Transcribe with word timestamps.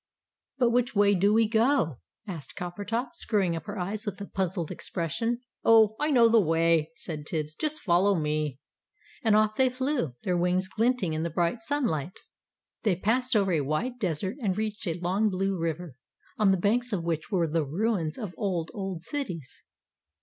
"But 0.57 0.71
which 0.71 0.95
way 0.95 1.13
do 1.13 1.31
we 1.31 1.47
go?" 1.47 1.99
asked 2.27 2.55
Coppertop, 2.55 3.09
screwing 3.15 3.55
up 3.55 3.65
her 3.65 3.77
eyes 3.77 4.03
with 4.03 4.19
a 4.19 4.25
puzzled 4.25 4.71
expression. 4.71 5.41
"Oh, 5.63 5.95
I 5.99 6.09
know 6.09 6.27
the 6.27 6.41
way," 6.41 6.89
said 6.95 7.27
Tibbs. 7.27 7.53
"Just 7.53 7.81
follow 7.83 8.15
me." 8.15 8.57
And 9.23 9.35
off 9.35 9.55
they 9.57 9.69
flew, 9.69 10.15
their 10.23 10.35
wings 10.35 10.67
glinting 10.67 11.13
in 11.13 11.21
the 11.21 11.29
bright 11.29 11.61
sunlight. 11.61 12.19
They 12.81 12.95
passed 12.95 13.35
over 13.35 13.51
a 13.51 13.61
wide 13.61 13.99
desert, 13.99 14.37
and 14.41 14.57
reached 14.57 14.87
a 14.87 14.97
long, 14.99 15.29
blue 15.29 15.55
river, 15.55 15.95
on 16.35 16.49
the 16.49 16.57
banks 16.57 16.91
of 16.91 17.03
which 17.03 17.29
were 17.29 17.47
the 17.47 17.63
ruins 17.63 18.17
of 18.17 18.33
old, 18.37 18.71
old 18.73 19.03
cities. 19.03 19.61